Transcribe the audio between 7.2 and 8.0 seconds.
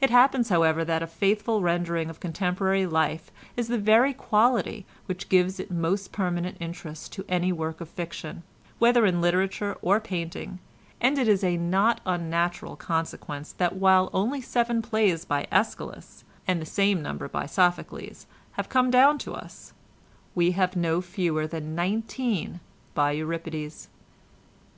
any work of